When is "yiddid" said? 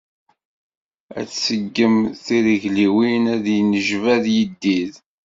4.35-4.93